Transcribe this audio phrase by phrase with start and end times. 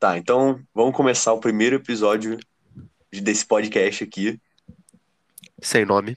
[0.00, 2.38] Tá, então vamos começar o primeiro episódio
[3.12, 4.40] desse podcast aqui,
[5.60, 6.16] Sem nome.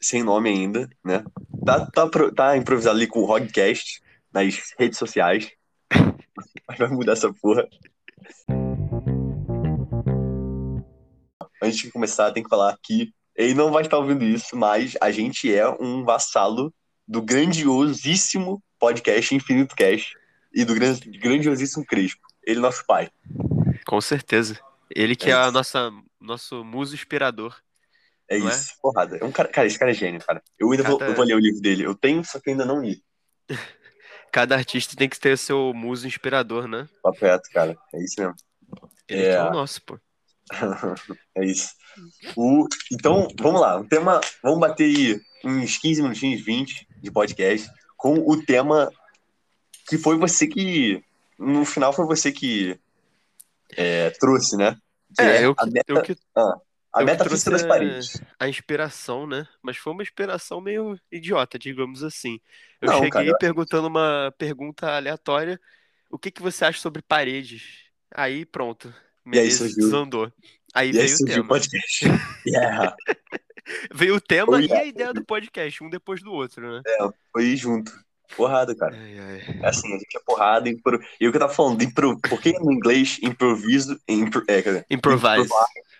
[0.00, 1.22] sem nome ainda, né?
[1.64, 5.48] Tá, tá, tá improvisado ali com o Rodcast nas redes sociais.
[6.66, 7.68] Mas vai mudar essa porra.
[11.62, 15.12] Antes de começar, tem que falar que ele não vai estar ouvindo isso, mas a
[15.12, 16.74] gente é um vassalo
[17.06, 20.16] do grandiosíssimo podcast Infinito Cast
[20.52, 22.26] e do gran- grandiosíssimo Crespo.
[22.44, 23.10] Ele é nosso pai.
[23.86, 24.58] Com certeza.
[24.94, 25.90] Ele que É é, a nossa
[26.20, 27.56] nosso muso inspirador.
[28.28, 28.38] É é?
[28.38, 29.16] isso, porrada.
[29.16, 30.42] É um cara, cara, esse cara é gênio, cara.
[30.58, 31.84] Eu ainda vou, Cada- eu vou ler o livro dele.
[31.84, 33.02] Eu tenho, só que eu ainda não li.
[34.32, 36.88] Cada artista tem que ter seu muso inspirador, né?
[37.02, 37.76] Papo reto, cara.
[37.92, 38.34] É isso mesmo.
[39.08, 39.30] Ele É.
[39.32, 39.98] que é o nosso, pô.
[41.36, 41.70] É isso.
[42.36, 43.80] O, então, vamos lá.
[43.80, 44.20] O tema.
[44.42, 48.90] Vamos bater aí uns 15 minutinhos, 20 de podcast com o tema
[49.88, 51.02] que foi você que.
[51.40, 52.78] No final foi você que
[53.76, 54.76] é, trouxe, né?
[55.16, 58.20] Que É, eu a meta, eu que a eu que metafísica das trouxe a- paredes.
[58.38, 59.46] a inspiração, né?
[59.62, 62.38] Mas foi uma inspiração meio idiota, digamos assim.
[62.80, 65.58] Eu Não, cheguei cara, eu- perguntando uma pergunta aleatória:
[66.10, 67.84] o que que você acha sobre paredes?
[68.14, 68.92] Aí pronto,
[69.32, 70.32] E aí desandou.
[70.74, 71.48] Aí E aí veio o surgiu o tema.
[71.48, 72.04] podcast.
[72.46, 72.96] Yeah.
[73.94, 74.80] Veio o tema Oh, e yeah.
[74.80, 76.82] a ideia do podcast, um depois do outro, né?
[77.32, 77.92] Foi junto.
[78.36, 78.96] Porrada, cara.
[78.96, 79.60] Ai, ai.
[79.62, 80.68] É assim, a gente é porrada.
[80.68, 81.00] Impro...
[81.20, 82.18] E o que eu tava falando, impro...
[82.20, 84.42] por que no inglês improviso impro...
[84.48, 85.48] é, dizer, Improvise.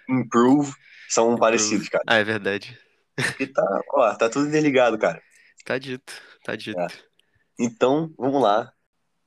[0.08, 0.72] improve
[1.08, 2.04] são parecidos, cara?
[2.06, 2.78] Ah, é verdade.
[3.38, 5.20] E tá, ó, tá tudo interligado, cara.
[5.64, 6.12] Tá dito,
[6.44, 6.78] tá dito.
[6.78, 6.86] É.
[7.58, 8.72] Então, vamos lá.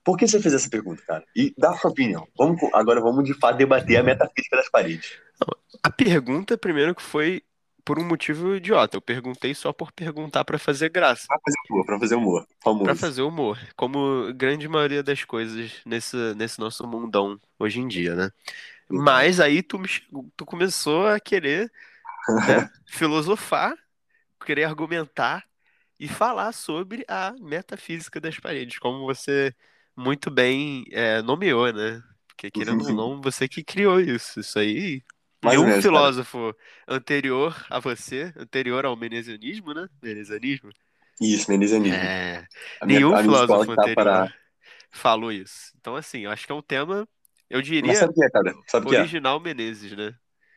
[0.04, 1.24] Por que você fez essa pergunta, cara?
[1.36, 2.28] E dá a sua opinião.
[2.38, 5.14] Vamos, agora vamos de fato debater a metafísica das paredes.
[5.81, 7.44] A pergunta, primeiro, que foi
[7.86, 8.98] por um motivo idiota.
[8.98, 11.26] Eu perguntei só por perguntar pra fazer graça.
[11.28, 12.48] Pra fazer humor, pra fazer humor.
[12.64, 12.84] Famoso.
[12.84, 13.59] Pra fazer humor.
[13.75, 18.31] Como grande maioria das coisas nesse, nesse nosso mundão hoje em dia, né?
[18.90, 19.03] Uhum.
[19.03, 19.88] Mas aí tu, me
[20.35, 21.72] tu começou a querer
[22.47, 23.74] né, filosofar,
[24.46, 25.44] querer argumentar
[26.00, 29.53] e falar sobre a metafísica das paredes, como você
[29.96, 32.02] muito bem é, nomeou, né?
[32.28, 34.40] Porque querendo ou não, você que criou isso.
[34.40, 35.02] Isso aí,
[35.44, 35.92] Mais nenhum menos, cara.
[35.92, 36.56] filósofo
[36.88, 39.88] anterior a você, anterior ao menesianismo, né?
[40.02, 40.72] Menesianismo?
[41.22, 41.96] Isso, Menezanino.
[41.96, 42.48] É,
[42.84, 44.34] nenhum minha filósofo tá anterior para...
[44.92, 45.72] falou isso.
[45.80, 47.08] Então, assim, eu acho que é um tema,
[47.50, 48.54] eu Mas diria, sabe que é, cara?
[48.68, 49.00] Sabe o que é?
[49.00, 50.16] original Menezes, né?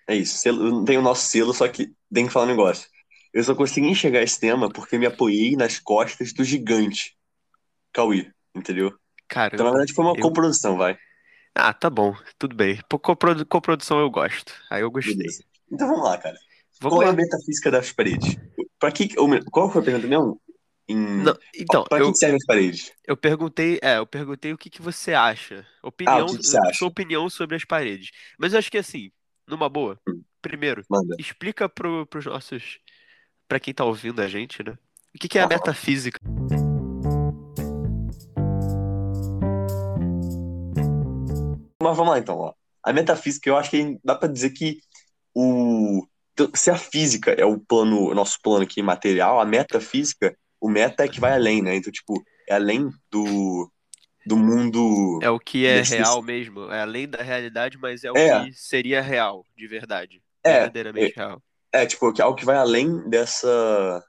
[0.09, 0.39] É isso.
[0.39, 2.89] Selo, tem o nosso selo, só que tem que falar um negócio.
[3.33, 7.17] Eu só consegui enxergar esse tema porque me apoiei nas costas do gigante.
[7.93, 8.95] Cauê, entendeu?
[9.53, 10.99] Então, na verdade, foi uma eu- coprodução, vai.
[11.59, 12.78] Ah, tá bom, tudo bem.
[13.03, 14.53] Coprodu- Coprodução eu gosto.
[14.71, 15.17] Aí eu gostei.
[15.17, 15.43] Beleza.
[15.72, 16.37] Então vamos lá, cara.
[16.81, 18.37] Vamos Qual é a metafísica das paredes?
[18.78, 19.09] Pra que,
[19.50, 20.39] qual foi a pergunta mesmo?
[20.87, 20.97] Em...
[21.25, 22.93] Não, então, pra eu, que servem as paredes?
[23.06, 25.67] eu perguntei, é, eu perguntei o que que você acha.
[25.83, 26.75] Opinião, Ah, que que você acha?
[26.75, 28.11] sua opinião sobre as paredes.
[28.38, 29.11] Mas eu acho que assim,
[29.49, 30.23] numa boa, Hum.
[30.43, 31.17] primeiro, Manda.
[31.19, 32.78] explica pro, pros nossos,
[33.49, 34.77] pra quem tá ouvindo a gente, né?
[35.15, 35.55] O que que é a Aham.
[35.55, 36.21] metafísica?
[41.89, 42.53] Mas vamos lá então, ó.
[42.83, 44.79] A metafísica, eu acho que dá pra dizer que
[45.35, 46.07] o
[46.55, 51.05] se a física é o plano, o nosso plano aqui material, a metafísica, o meta
[51.05, 51.75] é que vai além, né?
[51.77, 53.71] Então, tipo, é além do
[54.27, 58.11] do mundo É o que é Desse- real mesmo, é além da realidade, mas é
[58.11, 58.45] o É.
[58.45, 60.21] que seria real, de verdade.
[60.45, 61.43] É, Verdadeiramente real.
[61.73, 64.05] é tipo, é algo que vai além dessa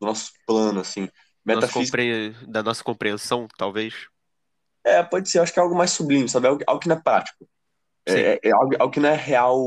[0.00, 1.08] do nosso plano assim.
[1.44, 3.94] Metafísica compre- Da nossa compreensão, talvez.
[4.86, 6.46] É, pode ser, acho que é algo mais sublime, sabe?
[6.46, 7.48] Algo, algo que não é prático.
[8.06, 9.60] É, é- é algo, algo que não é real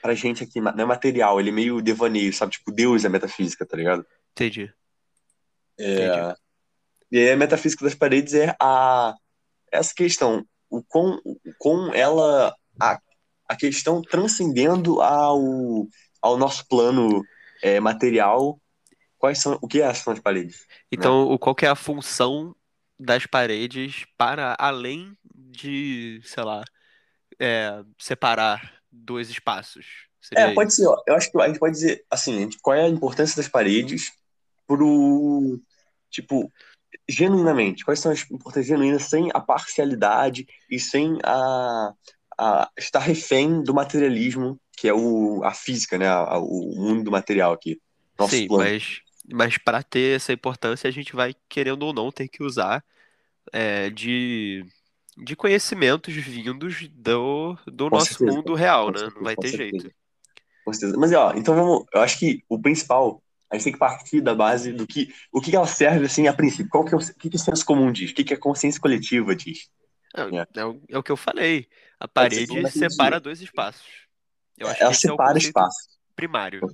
[0.00, 2.52] pra gente aqui, não é material, ele é meio devaneio, sabe?
[2.52, 4.06] Tipo, Deus é metafísica, tá ligado?
[5.78, 6.00] Entendi.
[6.00, 6.34] É,
[7.10, 9.14] e aí a metafísica das paredes é a
[9.72, 13.00] essa questão, o quão, o quão ela a,
[13.48, 15.40] a questão transcendendo ao,
[16.22, 17.22] ao nosso plano
[17.62, 18.60] é, material,
[19.18, 20.66] quais são o que é, são as paredes?
[20.90, 22.54] Então, o qual que é a função
[22.98, 26.68] das paredes para além de, sei lá,
[27.40, 29.86] é, separar dois espaços?
[30.20, 30.74] Seria É, pode isso?
[30.74, 33.36] ser, ó, eu acho que a gente pode dizer assim, a qual é a importância
[33.36, 34.12] das paredes
[34.66, 35.60] pro
[36.10, 36.52] tipo
[37.08, 41.92] genuinamente, quais são as importâncias genuínas sem a parcialidade e sem a,
[42.38, 46.08] a estar refém do materialismo, que é o, a física, né?
[46.08, 47.80] a- o mundo do material aqui.
[48.18, 48.74] Nosso Sim, plano.
[48.74, 49.00] mas,
[49.32, 52.84] mas para ter essa importância, a gente vai, querendo ou não, ter que usar
[53.52, 54.64] é, de,
[55.16, 59.10] de conhecimentos vindos do, do Com nosso certeza, mundo real, né?
[59.14, 59.88] Não vai com ter certeza.
[59.88, 59.94] jeito.
[60.64, 60.98] Com certeza.
[60.98, 61.84] Mas, ó, então vamos.
[61.94, 65.12] Eu acho que o principal, a gente tem que partir da base do que.
[65.32, 66.68] O que ela serve, assim, a princípio.
[66.70, 68.10] Qual que é o, o que, que o senso comum diz?
[68.10, 69.68] O que, que a consciência coletiva diz?
[70.14, 70.60] É, É.
[70.60, 71.68] é o, é o que eu falei.
[71.98, 73.20] A parede separa dia.
[73.20, 74.06] dois espaços.
[74.58, 75.98] Eu acho Ela que esse é o separa espaço.
[76.14, 76.66] primário.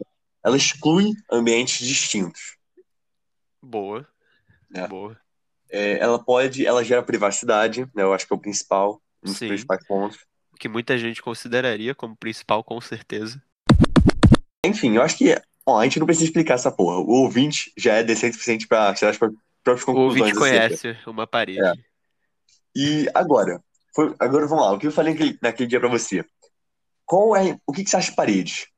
[0.44, 2.56] Ela exclui ambientes distintos.
[3.62, 4.06] Boa.
[4.74, 4.86] É.
[4.88, 5.16] Boa.
[5.70, 8.02] É, ela pode, ela gera privacidade, né?
[8.02, 9.48] Eu acho que é o principal, um dos Sim.
[9.48, 10.18] principais pontos.
[10.52, 13.42] O que muita gente consideraria como principal, com certeza.
[14.64, 15.34] Enfim, eu acho que
[15.66, 16.98] ó, a gente não precisa explicar essa porra.
[16.98, 19.30] O ouvinte já é decente o suficiente pra tirar as pró-
[19.64, 20.20] próprias O conclusões.
[20.36, 20.78] ouvinte acerca.
[20.78, 21.60] conhece uma parede.
[21.64, 21.72] É.
[22.76, 23.62] E agora,
[23.94, 24.72] foi- agora vamos lá.
[24.72, 26.24] O que eu falei naquele, naquele dia pra você?
[27.06, 28.68] Qual é, o que, que você acha de parede?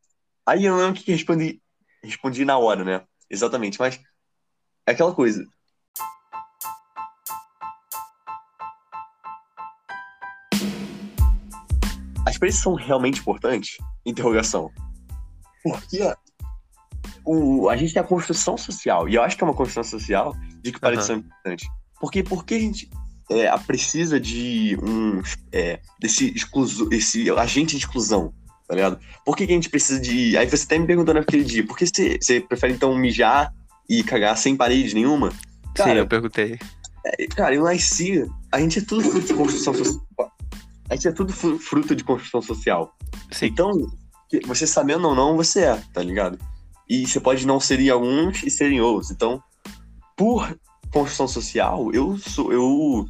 [0.47, 1.63] Aí eu não lembro o que respondi,
[2.03, 3.03] respondi na hora, né?
[3.31, 3.99] Exatamente, mas
[4.87, 5.43] é aquela coisa.
[12.27, 13.79] As paredes são realmente importantes?
[14.05, 14.71] Interrogação.
[15.63, 16.15] Porque
[17.25, 20.35] o, a gente tem a construção social, e eu acho que é uma construção social
[20.63, 21.21] de que paredes Aham.
[21.21, 21.69] são importantes.
[21.99, 22.91] Porque, porque a gente
[23.31, 28.35] é, precisa de um é, desse excluso, esse agente de exclusão,
[28.67, 28.99] tá ligado?
[29.25, 30.37] Por que, que a gente precisa de.
[30.37, 33.53] Aí você até me perguntou naquele dia, por que você, você prefere então mijar
[33.89, 35.31] e cagar sem parede nenhuma?
[35.31, 35.37] Sim,
[35.75, 36.59] Cara, eu perguntei.
[37.37, 38.25] Cara, eu nasci.
[38.51, 40.33] A gente é tudo fruto de construção social.
[40.89, 42.95] A gente é tudo fru- fruto de construção social.
[43.31, 43.47] Sim.
[43.47, 43.71] Então,
[44.47, 46.39] você sabendo ou não, você é, tá ligado?
[46.89, 49.11] E você pode não ser em alguns e ser em outros.
[49.11, 49.43] Então,
[50.17, 50.57] por
[50.93, 52.53] construção social, eu sou.
[52.53, 53.07] Eu,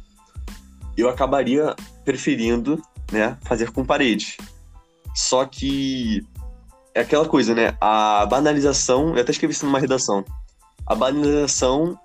[0.97, 2.81] eu acabaria preferindo,
[3.11, 4.37] né, fazer com parede.
[5.15, 6.21] Só que
[6.93, 7.75] é aquela coisa, né?
[7.79, 10.23] A banalização, eu até escrevi isso numa redação.
[10.85, 11.97] A banalização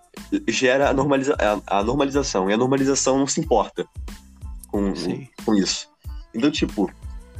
[0.49, 1.37] gera a, normaliza
[1.67, 3.87] a, a normalização, e a normalização não se importa
[4.69, 5.29] com, Sim.
[5.45, 5.89] com isso.
[6.35, 6.91] Então, tipo,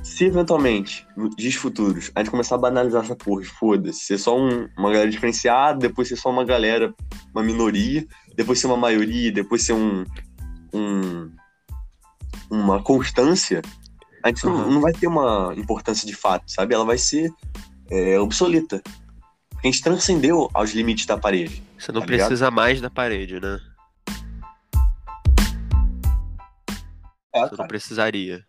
[0.03, 4.37] se eventualmente, nos dias futuros, a gente começar a banalizar essa porra, foda-se, ser só
[4.37, 6.93] um- uma galera diferenciada, depois ser só uma galera,
[7.35, 8.07] uma minoria,
[8.37, 10.05] depois ser uma maioria, depois ser um,
[10.73, 11.31] um
[12.51, 13.63] uma constância,
[14.23, 14.71] a gente não, Uhum.
[14.73, 16.75] não vai ter uma importância de fato, sabe?
[16.75, 17.31] Ela vai ser
[17.91, 18.83] é, obsoleta.
[19.51, 21.63] Porque a gente transcendeu aos limites da parede.
[21.79, 22.27] Você não Tá ligado?
[22.29, 23.61] precisa mais da parede, né?
[27.35, 28.45] É, Você não precisaria.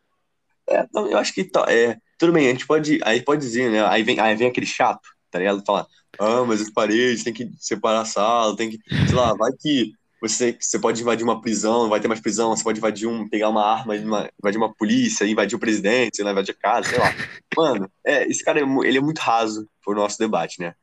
[0.70, 3.70] É, não, eu acho que tá, é, tudo bem, a gente pode, aí pode dizer,
[3.72, 3.86] né?
[3.88, 5.64] Aí vem, aí vem aquele chato, tá ligado?
[5.66, 5.86] Falar,
[6.20, 9.92] ah, mas as paredes tem que separar a sala, tem que, sei lá, vai que
[10.22, 13.50] você, você pode invadir uma prisão, vai ter mais prisão, você pode invadir um, pegar
[13.50, 17.10] uma arma, invadir uma polícia, invadir o presidente, invadir a casa, sei lá.
[17.58, 20.76] Mano, é, esse cara, é ele é muito raso pro nosso debate, né?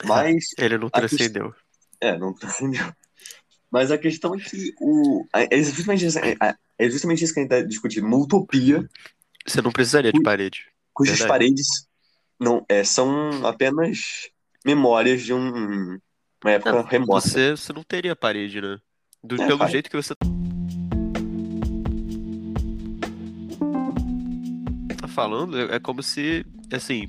[0.04, 1.54] Mas, Ele não transcendeu.
[2.00, 2.92] é, não entendeu.
[3.70, 6.36] Mas a questão é que o, é justamente isso, é,
[6.78, 8.88] é justamente isso que a gente tá discutindo, uma utopia
[9.46, 10.66] Você não precisaria de parede.
[10.92, 11.38] cujas Verdade.
[11.38, 11.86] paredes
[12.40, 13.98] não é, são apenas
[14.64, 15.98] memórias de um,
[16.44, 17.20] uma época Não, remota.
[17.28, 18.78] Você, você não teria parede, né?
[19.22, 20.14] Do- É, pelo jeito que você
[24.96, 27.08] tá falando, é é como se, assim,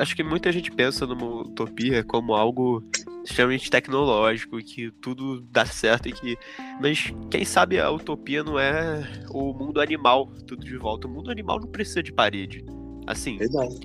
[0.00, 2.82] acho que muita gente pensa numa utopia como algo
[3.24, 6.36] extremamente tecnológico, que tudo dá certo e que.
[6.80, 11.06] Mas quem sabe a utopia não é o mundo animal, tudo de volta.
[11.06, 12.64] O mundo animal não precisa de parede.
[13.06, 13.78] Assim, Verdade.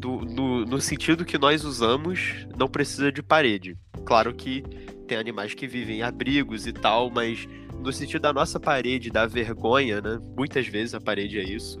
[0.00, 3.76] Do- no, no sentido que nós usamos, não precisa de parede.
[4.04, 4.62] Claro que
[5.06, 7.46] tem animais que vivem em abrigos e tal, mas
[7.82, 10.18] no sentido da nossa parede, da vergonha, né?
[10.36, 11.78] Muitas vezes a parede é isso.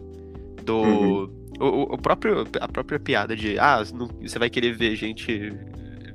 [0.64, 0.76] Do.
[0.82, 1.40] Uhum.
[1.58, 5.52] O, o- próprio, a própria piada de ah, não- você vai querer ver gente.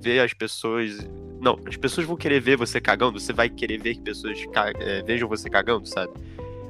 [0.01, 1.08] ver as pessoas.
[1.41, 4.39] Não, as pessoas vão querer ver você cagando, você vai querer ver que pessoas
[4.80, 6.12] é, vejam você cagando, sabe?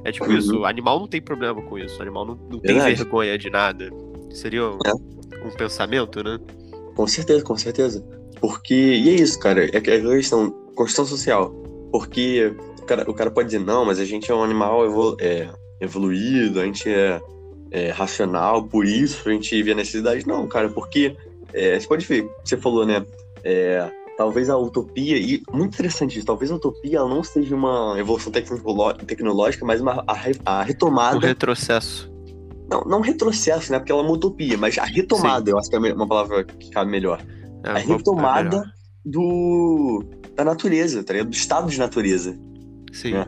[0.04, 0.36] É tipo Uhum.
[0.38, 3.48] isso, o animal não tem problema com isso, o animal não, não tem vergonha de
[3.50, 3.90] nada.
[4.30, 4.92] Seria um, É.
[5.44, 6.38] um pensamento, né?
[6.94, 8.04] Com certeza, com certeza.
[8.40, 11.50] Porque, e é isso, cara, é aquela questão, construção social.
[11.90, 15.16] Porque o cara, o cara pode dizer, não, mas a gente é um animal evolu-
[15.20, 15.48] é,
[15.80, 17.20] evoluído, a gente é,
[17.70, 20.26] é racional, por isso a gente vê a necessidade.
[20.26, 21.16] Não, cara, porque
[21.52, 23.04] é, você pode ver, você falou, né?
[23.46, 28.32] é, talvez a utopia, e muito interessante isso, talvez a utopia não seja uma evolução
[28.32, 30.12] tecnológica, mas uma, a,
[30.44, 32.10] a Um retomada retrocesso.
[32.70, 33.78] Não, não retrocesso, né?
[33.78, 36.70] Porque ela é uma utopia, mas a retomada, eu acho que é uma palavra que
[36.70, 37.24] cabe melhor.
[37.64, 38.72] É, a é retomada melhor.
[39.04, 40.04] do
[40.34, 41.30] da natureza, tá ligado?
[41.30, 42.38] Do estado de natureza.
[42.92, 43.14] Sim.
[43.14, 43.26] É.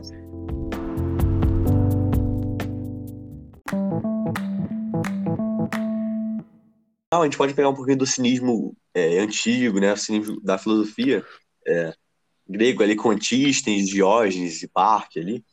[7.11, 9.93] Ah, a gente pode pegar um pouquinho do cinismo é, antigo, né?
[9.93, 11.25] O cinismo da filosofia
[11.67, 11.93] é,
[12.47, 15.43] grego ali com Antístenes, Diógenes e Parque ali,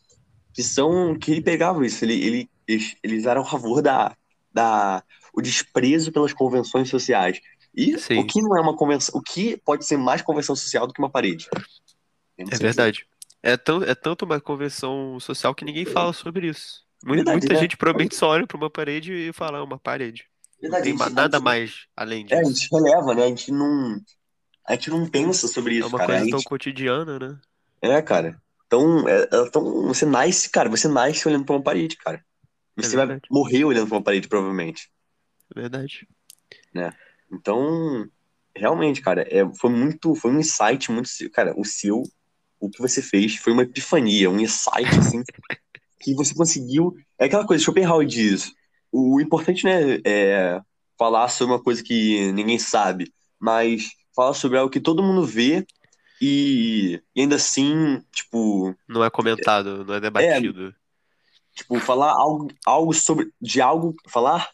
[0.52, 4.16] que são que ele pegava isso, ele, ele eles, eles eram a favor da,
[4.52, 7.40] da o desprezo pelas convenções sociais.
[7.75, 8.18] E Sim.
[8.20, 11.00] o que não é uma convenção, o que pode ser mais convenção social do que
[11.00, 11.46] uma parede?
[12.38, 13.06] É verdade.
[13.42, 16.85] É, tão, é tanto uma convenção social que ninguém fala sobre isso.
[17.04, 17.61] Muita, Verdade, muita né?
[17.61, 20.25] gente provavelmente só olha pra uma parede e fala, é uma parede.
[20.62, 22.54] Não Verdade, tem a ma- gente- nada gente- mais além É, a disso.
[22.54, 23.25] gente releva, né?
[23.25, 24.00] A gente não.
[24.66, 26.12] A gente não pensa sobre É isso, uma cara.
[26.14, 27.38] Coisa tão gente- cotidiana, né?
[27.82, 28.40] É, cara.
[28.66, 32.25] Então, é, é tão, você nasce, cara, você nasce olhando pra uma parede, cara.
[32.76, 34.90] Você vai morrer olhando pra uma parede, provavelmente.
[35.54, 36.06] Verdade.
[37.33, 38.09] Então,
[38.54, 42.02] realmente, cara, é, foi muito, foi um insight muito, cara, o seu,
[42.61, 45.23] o que você fez foi uma epifania, um insight, assim,
[46.00, 48.52] que você conseguiu, é aquela coisa, Schopenhauer diz,
[48.92, 50.61] o importante, né, é
[50.99, 55.66] falar sobre uma coisa que ninguém sabe, mas falar sobre algo que todo mundo vê
[56.21, 60.75] e, e ainda assim, tipo, Não é comentado, não é debatido.
[61.57, 64.49] Tipo, falar algo, algo sobre, de algo, falar,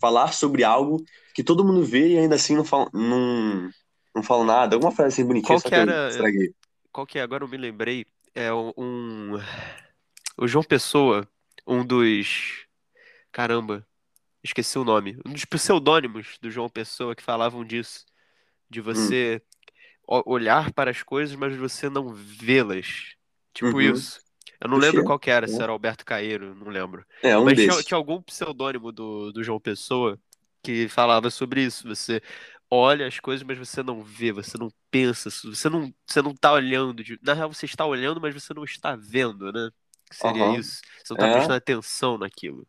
[0.00, 3.68] falar sobre algo que todo mundo vê e ainda assim não fala, não,
[4.14, 4.76] não fala nada.
[4.76, 6.54] Alguma frase assim bonitinha, Qual que era- estraguei.
[6.92, 7.22] Qual que é?
[7.22, 8.06] Agora eu me lembrei.
[8.34, 9.38] É um.
[10.38, 11.28] O João Pessoa,
[11.66, 12.64] um dos.
[13.32, 13.86] Caramba,
[14.42, 15.18] esqueci o nome.
[15.26, 18.04] Um dos pseudônimos do João Pessoa que falavam disso.
[18.70, 19.42] De você
[20.08, 23.14] o- olhar para as coisas, mas você não vê-las.
[23.52, 23.80] Tipo Uhum.
[23.80, 24.20] isso.
[24.60, 25.62] Eu não lembro qual que era, se é.
[25.62, 27.04] era Alberto Caeiro, não lembro.
[27.22, 30.18] É, um Mas tinha, tinha algum pseudônimo do, do João Pessoa
[30.62, 31.86] que falava sobre isso.
[31.88, 32.20] Você
[32.70, 36.52] olha as coisas, mas você não vê, você não pensa, você não, você não tá
[36.52, 37.02] olhando.
[37.04, 39.70] de- Na real, você está olhando, mas você não está vendo, né?
[40.08, 40.58] Que seria Aham.
[40.58, 40.80] isso.
[41.04, 41.32] Você não tá É.
[41.32, 42.66] prestando atenção naquilo.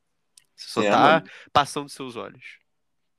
[0.56, 1.30] Você só É, tá mano.
[1.54, 2.58] passando seus olhos.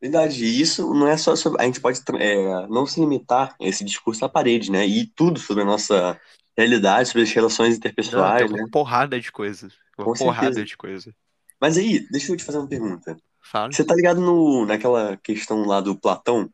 [0.01, 1.61] Verdade, e isso não é só sobre.
[1.61, 4.87] A gente pode é, não se limitar a esse discurso à parede, né?
[4.87, 6.21] E tudo sobre a nossa
[6.59, 8.63] realidade, sobre as relações Não, interpessoais, tem né?
[8.63, 9.75] uma porrada de coisas.
[9.97, 10.67] Uma Com porrada certeza.
[10.67, 11.15] de coisa.
[11.61, 13.17] Mas aí, deixa eu te fazer uma pergunta.
[13.43, 13.73] Fala.
[13.73, 16.51] Você tá ligado no, naquela questão lá do Platão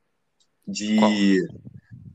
[0.67, 1.39] de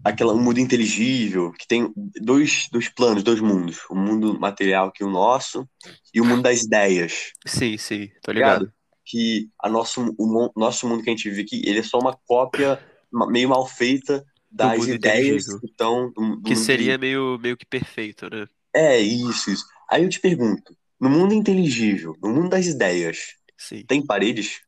[0.04, 1.92] aquela um mundo inteligível que tem
[2.22, 5.68] dois, dois planos, dois mundos, o mundo material que é o nosso
[6.14, 8.62] e o mundo das ideias, Sim, sim, tô ligado?
[8.62, 8.74] ligado.
[9.06, 12.18] Que a nosso, o nosso mundo que a gente vive aqui, ele é só uma
[12.26, 12.80] cópia
[13.12, 16.12] meio mal feita das ideias que estão
[16.46, 18.48] Que seria meio, meio que perfeito, né?
[18.74, 19.66] É, isso, isso.
[19.90, 23.84] Aí eu te pergunto, no mundo inteligível, no mundo das ideias, Sim.
[23.84, 24.62] tem paredes?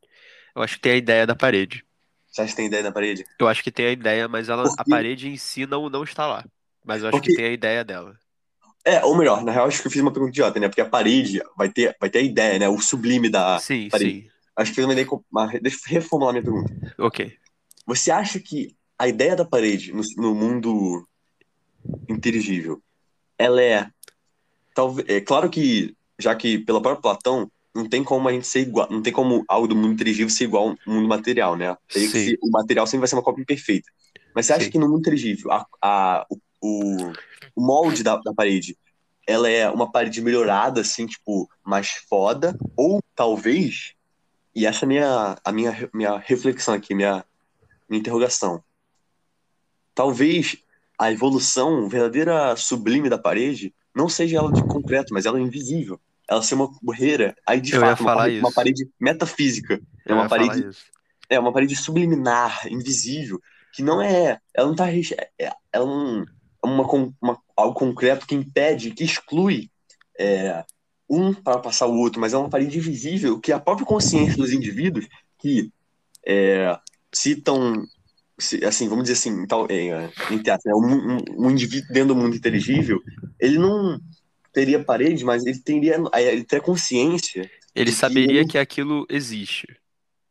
[0.55, 1.85] Eu acho que tem a ideia da parede.
[2.27, 3.25] Você acha que tem ideia da parede?
[3.39, 6.25] Eu acho que tem a ideia, mas ela, a parede em si não, não está
[6.27, 6.45] lá.
[6.83, 8.17] Mas eu acho que Porque- tem a ideia dela.
[8.83, 10.67] É, ou melhor, na real, acho que eu fiz uma pergunta idiota, né?
[10.67, 12.67] Porque a parede vai ter, vai ter a ideia, né?
[12.69, 14.23] O sublime da sim, parede.
[14.23, 14.31] sim.
[14.55, 15.59] Acho que eu também dei.
[15.61, 16.73] Deixa eu reformular minha pergunta.
[16.97, 17.37] Ok.
[17.85, 21.07] Você acha que a ideia da parede no, no mundo
[22.07, 22.79] inteligível,
[23.35, 23.89] ela é.
[24.75, 28.59] Talvez, é claro que, já que pela própria Platão, não tem como a gente ser
[28.59, 28.87] igual.
[28.91, 31.75] Não tem como algo do mundo inteligível ser igual ao mundo material, né?
[31.89, 33.89] Ser- o material sempre vai ser uma cópia imperfeita.
[34.35, 34.71] Mas você acha Sim.
[34.71, 37.11] que no mundo inteligível, a, a- o, o,
[37.55, 38.77] o molde da, da parede,
[39.25, 42.55] ela é uma parede melhorada, assim, tipo, mais foda?
[42.77, 43.93] Ou talvez,
[44.55, 47.25] e essa é a minha, a minha, minha reflexão aqui, minha,
[47.89, 48.63] minha interrogação.
[50.01, 50.57] Talvez
[50.97, 56.01] a evolução verdadeira sublime da parede não seja ela de concreto, mas ela é invisível.
[56.27, 59.79] Ela ser uma barreira, aí de Eu fato, uma parede, uma parede metafísica.
[60.03, 60.65] É uma parede
[61.29, 63.39] é uma parede subliminar, invisível,
[63.71, 66.25] que não é, ela não tá, reche- é- ela não
[66.63, 66.83] é uma,
[67.21, 69.69] uma- algo concreto que impede, que exclui
[70.19, 70.65] é,
[71.07, 74.51] um para passar o outro, mas é uma parede invisível que a própria consciência dos
[74.51, 75.71] indivíduos que
[76.25, 76.75] é,
[77.13, 77.85] citam,
[78.65, 82.15] assim, vamos dizer assim, tal, é, entre aspas, né, um, um- um indivíduo dentro do
[82.15, 82.99] mundo inteligível,
[83.39, 83.99] ele não
[84.53, 89.67] teria parede, mas ele teria, ele teria consciência Ele que saberia ele- que aquilo existe.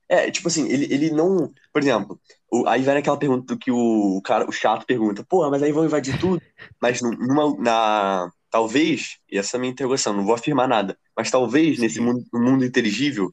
[0.08, 1.52] É, tipo assim, ele, ele não.
[1.72, 5.62] Por exemplo, o- aí vai naquela pergunta que o cara, o chato pergunta, pô, mas
[5.62, 6.42] aí vão invadir tudo?
[6.82, 8.30] Mas num- numa, na.
[8.50, 12.00] Talvez, e essa é a minha interrogação, não vou afirmar nada, mas talvez nesse Sim.
[12.00, 13.32] mundo, no mundo inteligível,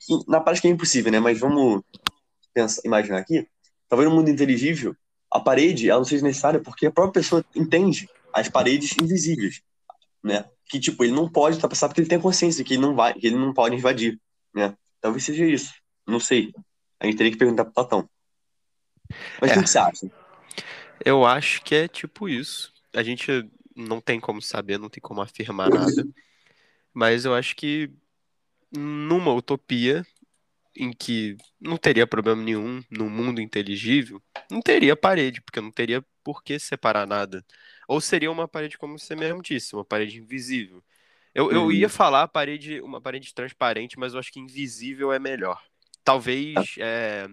[0.00, 1.20] que na prática é impossível, né?
[1.20, 1.80] Mas vamos
[2.52, 3.46] pensar, imaginar aqui,
[3.92, 4.96] talvez no mundo inteligível,
[5.30, 9.60] a parede ela não seja necessária porque a própria pessoa entende as paredes invisíveis,
[10.24, 10.46] né?
[10.64, 13.26] Que tipo, ele não pode ultrapassar porque ele tem consciência que ele não vai, que
[13.26, 14.18] ele não pode invadir,
[14.54, 14.74] né?
[14.98, 15.74] Talvez seja isso.
[16.06, 16.54] Não sei.
[16.98, 18.08] A gente teria que perguntar pro Platão.
[19.38, 19.58] Mas É.
[19.58, 20.10] o que você acha?
[21.04, 22.72] Eu acho que é tipo isso.
[22.94, 23.46] A gente
[23.76, 25.84] não tem como saber, não tem como afirmar nada.
[26.94, 27.90] Mas eu acho que
[28.74, 30.02] numa utopia
[30.76, 36.04] em que não teria problema nenhum no mundo inteligível, não teria parede, porque não teria
[36.24, 37.44] por que separar nada.
[37.88, 40.82] Ou seria uma parede, como você mesmo disse, uma parede invisível.
[41.34, 41.72] Eu, eu Hum.
[41.72, 45.60] ia falar parede, uma parede transparente, mas eu acho que invisível é melhor.
[46.04, 47.28] Talvez é,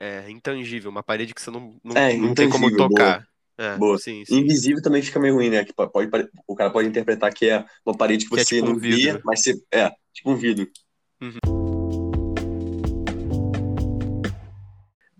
[0.00, 3.26] é, intangível, uma parede que você não, não, É, não tem como tocar.
[3.58, 3.98] É, Boa.
[3.98, 4.40] sim, sim.
[4.40, 5.64] Invisível também fica meio ruim, né?
[5.64, 6.08] Que po- pode,
[6.46, 8.78] o cara pode interpretar que é uma parede que Que é você tipo um não
[8.78, 9.22] vê, vidro.
[9.24, 9.54] mas você.
[9.72, 10.70] É, tipo um vidro.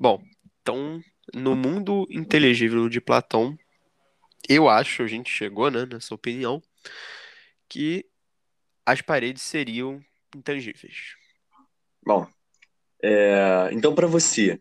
[0.00, 0.22] Bom,
[0.62, 1.02] então,
[1.34, 3.58] no mundo inteligível de Platão,
[4.48, 6.62] eu acho, a gente chegou, né, nessa opinião,
[7.68, 8.06] que
[8.86, 10.00] as paredes seriam
[10.36, 11.16] intangíveis.
[12.00, 12.26] Bom,
[13.02, 14.60] é, então para você,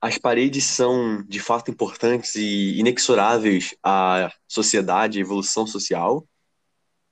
[0.00, 6.26] as paredes são de fato importantes e inexoráveis à sociedade, à evolução social?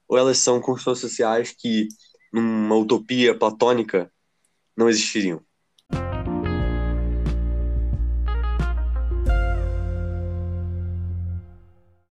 [0.09, 1.89] Ou elas são construções sociais que,
[2.33, 4.11] numa utopia platônica,
[4.75, 5.45] não existiriam?